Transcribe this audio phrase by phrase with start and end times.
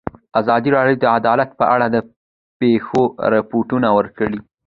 [0.39, 1.97] ازادي راډیو د عدالت په اړه د
[2.59, 3.01] پېښو
[3.33, 4.39] رپوټونه ورکړي.